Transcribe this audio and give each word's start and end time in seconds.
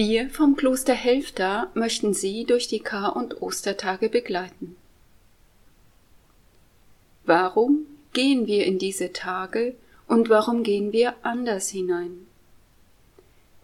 Wir 0.00 0.30
vom 0.30 0.54
Kloster 0.54 0.94
Helfta 0.94 1.72
möchten 1.74 2.14
Sie 2.14 2.44
durch 2.44 2.68
die 2.68 2.78
Kar- 2.78 3.16
und 3.16 3.42
Ostertage 3.42 4.08
begleiten. 4.08 4.76
Warum 7.24 7.84
gehen 8.12 8.46
wir 8.46 8.64
in 8.64 8.78
diese 8.78 9.12
Tage 9.12 9.74
und 10.06 10.28
warum 10.28 10.62
gehen 10.62 10.92
wir 10.92 11.14
anders 11.22 11.70
hinein? 11.70 12.28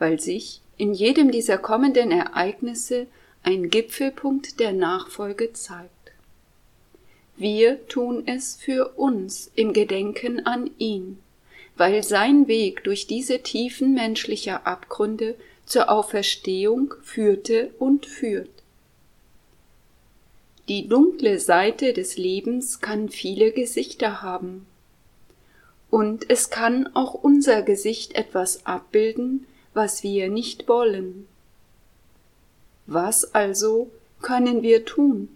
Weil 0.01 0.19
sich 0.19 0.61
in 0.77 0.93
jedem 0.93 1.31
dieser 1.31 1.57
kommenden 1.57 2.11
Ereignisse 2.11 3.07
ein 3.45 3.71
Gipfelpunkt 3.71 4.59
der 4.59 4.73
Nachfolge 4.73 5.53
zeigt. 5.53 6.11
Wir 7.37 7.87
tun 7.87 8.25
es 8.27 8.57
für 8.57 8.89
uns 8.97 9.53
im 9.55 9.73
Gedenken 9.73 10.45
an 10.45 10.69
ihn, 10.79 11.21
weil 11.77 12.03
sein 12.03 12.49
Weg 12.49 12.83
durch 12.83 13.07
diese 13.07 13.39
Tiefen 13.39 13.95
menschlicher 13.95 14.67
Abgründe 14.67 15.37
zur 15.67 15.91
Auferstehung 15.91 16.95
führte 17.03 17.71
und 17.79 18.07
führt. 18.07 18.51
Die 20.69 20.89
dunkle 20.89 21.39
Seite 21.41 21.93
des 21.93 22.17
Lebens 22.17 22.81
kann 22.81 23.09
viele 23.09 23.53
Gesichter 23.53 24.23
haben. 24.23 24.67
Und 25.91 26.31
es 26.31 26.51
kann 26.51 26.89
auch 26.95 27.15
unser 27.15 27.63
Gesicht 27.63 28.15
etwas 28.15 28.65
abbilden, 28.65 29.47
was 29.75 30.03
wir 30.03 30.31
nicht 30.31 30.69
wollen. 30.69 31.29
Was 32.87 33.35
also 33.35 33.91
können 34.23 34.63
wir 34.63 34.85
tun? 34.85 35.29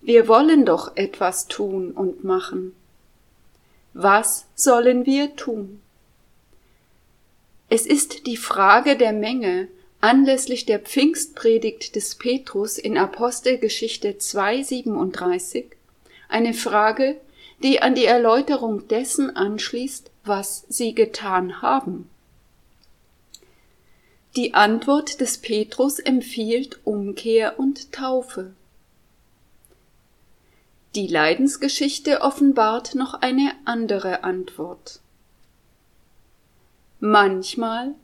Wir 0.00 0.28
wollen 0.28 0.64
doch 0.64 0.96
etwas 0.96 1.48
tun 1.48 1.90
und 1.90 2.22
machen. 2.22 2.74
Was 3.92 4.46
sollen 4.54 5.04
wir 5.04 5.34
tun? 5.34 5.80
Es 7.68 7.84
ist 7.84 8.26
die 8.26 8.36
Frage 8.36 8.96
der 8.96 9.12
Menge 9.12 9.68
anlässlich 10.00 10.66
der 10.66 10.78
Pfingstpredigt 10.78 11.96
des 11.96 12.14
Petrus 12.14 12.78
in 12.78 12.96
Apostelgeschichte 12.96 14.12
2,37 14.12 15.64
eine 16.28 16.54
Frage, 16.54 17.16
die 17.62 17.82
an 17.82 17.94
die 17.94 18.04
Erläuterung 18.04 18.86
dessen 18.88 19.34
anschließt, 19.34 20.10
was 20.24 20.64
sie 20.68 20.94
getan 20.94 21.62
haben. 21.62 22.08
Die 24.36 24.54
Antwort 24.54 25.20
des 25.20 25.38
Petrus 25.38 25.98
empfiehlt 25.98 26.78
Umkehr 26.84 27.58
und 27.58 27.90
Taufe. 27.92 28.52
Die 30.94 31.06
Leidensgeschichte 31.06 32.20
offenbart 32.20 32.94
noch 32.94 33.14
eine 33.14 33.52
andere 33.64 34.24
Antwort. 34.24 35.00
Manchmal 37.00 37.94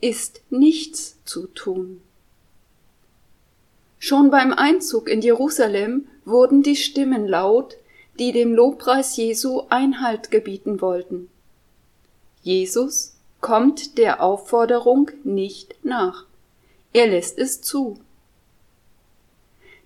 ist 0.00 0.42
nichts 0.50 1.18
zu 1.24 1.46
tun. 1.48 2.00
Schon 3.98 4.30
beim 4.30 4.52
Einzug 4.52 5.08
in 5.08 5.20
Jerusalem 5.20 6.06
wurden 6.24 6.62
die 6.62 6.76
Stimmen 6.76 7.26
laut, 7.26 7.76
die 8.18 8.32
dem 8.32 8.54
Lobpreis 8.54 9.16
Jesu 9.16 9.62
Einhalt 9.68 10.30
gebieten 10.30 10.80
wollten. 10.80 11.28
Jesus 12.42 13.16
kommt 13.40 13.98
der 13.98 14.22
Aufforderung 14.22 15.10
nicht 15.24 15.74
nach. 15.84 16.24
Er 16.92 17.08
lässt 17.08 17.38
es 17.38 17.60
zu. 17.60 17.98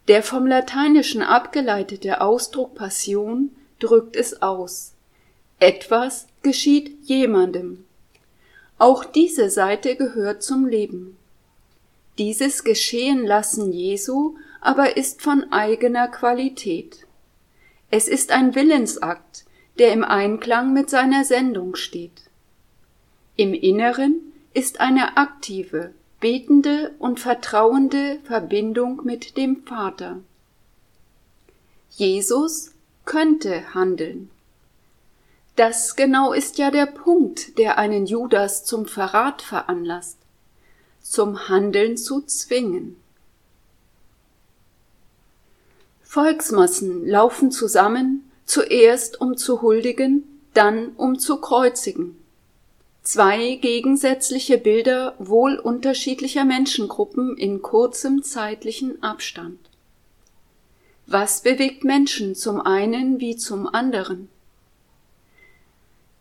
Der 0.09 0.23
vom 0.23 0.47
Lateinischen 0.47 1.23
abgeleitete 1.23 2.21
Ausdruck 2.21 2.75
Passion 2.75 3.51
drückt 3.79 4.17
es 4.17 4.43
aus. 4.43 4.93
Etwas 5.59 6.27
geschieht 6.43 6.97
jemandem. 7.03 7.85
Auch 8.81 9.05
diese 9.05 9.51
Seite 9.51 9.95
gehört 9.95 10.43
zum 10.43 10.65
Leben. 10.67 11.19
Dieses 12.17 12.65
Geschehen 12.65 13.27
lassen 13.27 13.75
Jesu 13.75 14.37
aber 14.63 14.97
ist 14.97 15.21
von 15.21 15.53
eigener 15.53 16.09
Qualität. 16.09 17.07
Es 17.91 18.09
ist 18.09 18.33
ein 18.33 18.55
Willensakt, 18.55 19.45
der 19.79 19.93
im 19.93 20.03
Einklang 20.03 20.73
mit 20.73 20.89
seiner 20.89 21.27
Sendung 21.27 21.77
steht. 21.77 22.23
Im 23.37 23.53
Inneren 23.53 24.33
ist 24.55 24.81
eine 24.81 25.19
aktive, 25.19 25.93
betende 26.19 26.95
und 26.99 27.21
vertrauende 27.21 28.19
Verbindung 28.25 29.03
mit 29.05 29.37
dem 29.37 29.63
Vater. 29.65 30.21
Jesus 31.91 32.73
könnte 33.05 33.75
handeln. 33.75 34.31
Das 35.61 35.95
genau 35.95 36.33
ist 36.33 36.57
ja 36.57 36.71
der 36.71 36.87
Punkt, 36.87 37.59
der 37.59 37.77
einen 37.77 38.07
Judas 38.07 38.65
zum 38.65 38.87
Verrat 38.87 39.43
veranlasst, 39.43 40.17
zum 41.03 41.51
Handeln 41.51 41.99
zu 41.99 42.23
zwingen. 42.23 42.97
Volksmassen 46.01 47.07
laufen 47.07 47.51
zusammen, 47.51 48.25
zuerst 48.47 49.21
um 49.21 49.37
zu 49.37 49.61
huldigen, 49.61 50.41
dann 50.55 50.93
um 50.97 51.19
zu 51.19 51.43
kreuzigen. 51.43 52.17
Zwei 53.03 53.57
gegensätzliche 53.57 54.57
Bilder 54.57 55.15
wohl 55.19 55.59
unterschiedlicher 55.59 56.47
Menschengruppen 56.47 57.37
in 57.37 57.61
kurzem 57.61 58.23
zeitlichen 58.23 59.03
Abstand. 59.03 59.59
Was 61.07 61.43
bewegt 61.43 61.85
Menschen 61.85 62.35
zum 62.35 62.63
einen 62.63 63.21
wie 63.21 63.37
zum 63.37 63.67
anderen? 63.67 64.31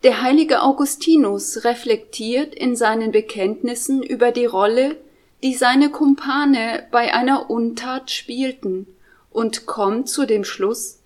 Der 0.02 0.22
heilige 0.22 0.62
Augustinus 0.62 1.64
reflektiert 1.64 2.54
in 2.54 2.74
seinen 2.74 3.12
Bekenntnissen 3.12 4.02
über 4.02 4.32
die 4.32 4.46
Rolle, 4.46 4.96
die 5.42 5.54
seine 5.54 5.90
Kumpane 5.90 6.86
bei 6.90 7.12
einer 7.12 7.50
Untat 7.50 8.10
spielten 8.10 8.86
und 9.30 9.66
kommt 9.66 10.08
zu 10.08 10.26
dem 10.26 10.44
Schluss, 10.44 11.00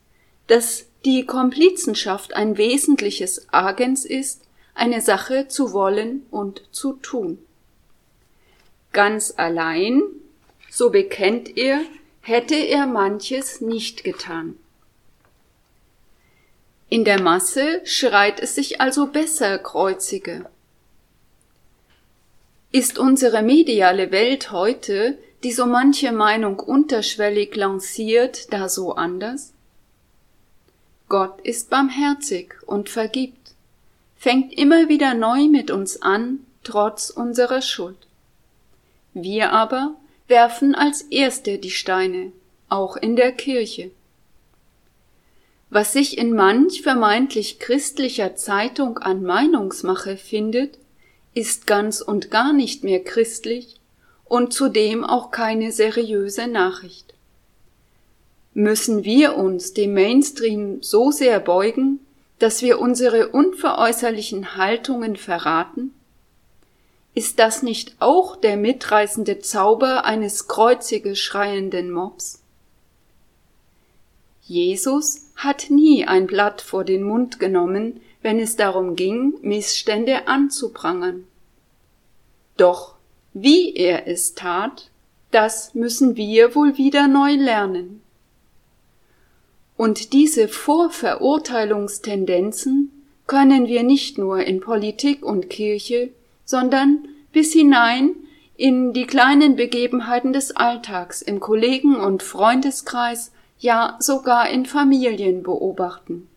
dass 0.46 0.86
die 1.04 1.26
Komplizenschaft 1.26 2.34
ein 2.34 2.56
wesentliches 2.56 3.52
Agens 3.52 4.04
ist, 4.04 4.42
eine 4.74 5.00
Sache 5.00 5.48
zu 5.48 5.72
wollen 5.72 6.24
und 6.30 6.62
zu 6.70 6.94
tun. 6.94 7.38
Ganz 8.92 9.34
allein, 9.36 10.02
so 10.70 10.90
bekennt 10.90 11.56
er, 11.56 11.80
hätte 12.20 12.54
er 12.54 12.86
manches 12.86 13.60
nicht 13.60 14.04
getan. 14.04 14.56
In 16.94 17.02
der 17.02 17.20
Masse 17.20 17.80
schreit 17.82 18.38
es 18.38 18.54
sich 18.54 18.80
also 18.80 19.08
besser 19.08 19.58
kreuzige. 19.58 20.46
Ist 22.70 23.00
unsere 23.00 23.42
mediale 23.42 24.12
Welt 24.12 24.52
heute, 24.52 25.18
die 25.42 25.50
so 25.50 25.66
manche 25.66 26.12
Meinung 26.12 26.60
unterschwellig 26.60 27.56
lanciert, 27.56 28.52
da 28.52 28.68
so 28.68 28.94
anders? 28.94 29.52
Gott 31.08 31.40
ist 31.40 31.68
barmherzig 31.68 32.54
und 32.64 32.88
vergibt, 32.88 33.56
fängt 34.14 34.52
immer 34.56 34.88
wieder 34.88 35.14
neu 35.14 35.48
mit 35.48 35.72
uns 35.72 36.00
an, 36.00 36.46
trotz 36.62 37.10
unserer 37.10 37.60
Schuld. 37.60 38.06
Wir 39.14 39.50
aber 39.50 39.96
werfen 40.28 40.76
als 40.76 41.02
Erste 41.02 41.58
die 41.58 41.72
Steine, 41.72 42.30
auch 42.68 42.96
in 42.96 43.16
der 43.16 43.32
Kirche. 43.32 43.90
Was 45.74 45.92
sich 45.92 46.18
in 46.18 46.36
manch 46.36 46.82
vermeintlich 46.82 47.58
christlicher 47.58 48.36
Zeitung 48.36 48.98
an 48.98 49.24
Meinungsmache 49.24 50.16
findet, 50.16 50.78
ist 51.34 51.66
ganz 51.66 52.00
und 52.00 52.30
gar 52.30 52.52
nicht 52.52 52.84
mehr 52.84 53.02
christlich 53.02 53.80
und 54.24 54.52
zudem 54.52 55.02
auch 55.02 55.32
keine 55.32 55.72
seriöse 55.72 56.46
Nachricht. 56.46 57.14
Müssen 58.52 59.02
wir 59.02 59.36
uns 59.36 59.72
dem 59.72 59.94
Mainstream 59.94 60.80
so 60.80 61.10
sehr 61.10 61.40
beugen, 61.40 61.98
dass 62.38 62.62
wir 62.62 62.78
unsere 62.78 63.30
unveräußerlichen 63.30 64.56
Haltungen 64.56 65.16
verraten? 65.16 65.92
Ist 67.14 67.40
das 67.40 67.64
nicht 67.64 67.96
auch 67.98 68.36
der 68.36 68.56
mitreißende 68.56 69.40
Zauber 69.40 70.04
eines 70.04 70.46
kreuzige 70.46 71.16
schreienden 71.16 71.90
Mobs? 71.90 72.43
Jesus 74.46 75.30
hat 75.36 75.70
nie 75.70 76.04
ein 76.06 76.26
Blatt 76.26 76.60
vor 76.60 76.84
den 76.84 77.02
Mund 77.02 77.40
genommen, 77.40 78.02
wenn 78.22 78.38
es 78.38 78.56
darum 78.56 78.94
ging, 78.96 79.34
Missstände 79.42 80.28
anzuprangern. 80.28 81.24
Doch 82.56 82.94
wie 83.32 83.74
er 83.74 84.06
es 84.06 84.34
tat, 84.34 84.90
das 85.30 85.74
müssen 85.74 86.16
wir 86.16 86.54
wohl 86.54 86.76
wieder 86.78 87.08
neu 87.08 87.34
lernen. 87.34 88.00
Und 89.76 90.12
diese 90.12 90.46
Vorverurteilungstendenzen 90.46 92.92
können 93.26 93.66
wir 93.66 93.82
nicht 93.82 94.18
nur 94.18 94.44
in 94.44 94.60
Politik 94.60 95.24
und 95.24 95.50
Kirche, 95.50 96.10
sondern 96.44 97.08
bis 97.32 97.52
hinein 97.52 98.14
in 98.56 98.92
die 98.92 99.06
kleinen 99.06 99.56
Begebenheiten 99.56 100.32
des 100.32 100.54
Alltags 100.54 101.22
im 101.22 101.40
Kollegen- 101.40 101.96
und 101.96 102.22
Freundeskreis 102.22 103.32
ja 103.64 103.96
sogar 103.98 104.50
in 104.50 104.66
Familien 104.66 105.42
beobachten. 105.42 106.28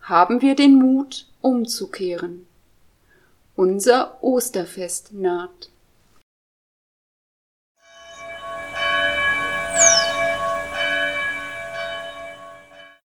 Haben 0.00 0.40
wir 0.40 0.54
den 0.54 0.76
Mut, 0.76 1.26
umzukehren. 1.42 2.46
Unser 3.54 4.24
Osterfest 4.24 5.12
naht. 5.12 5.68